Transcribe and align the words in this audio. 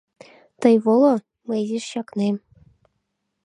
Тый 0.61 0.75
воло, 0.85 1.13
мый 1.47 1.59
изиш 1.65 1.85
чакнем. 1.91 2.35